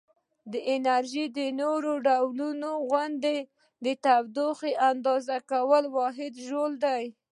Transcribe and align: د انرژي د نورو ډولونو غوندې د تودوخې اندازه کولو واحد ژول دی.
د 0.51 0.53
انرژي 0.75 1.25
د 1.37 1.39
نورو 1.61 1.91
ډولونو 2.07 2.69
غوندې 2.87 3.37
د 3.85 3.87
تودوخې 4.03 4.71
اندازه 4.91 5.35
کولو 5.51 5.89
واحد 5.97 6.33
ژول 6.47 6.73
دی. 6.85 7.03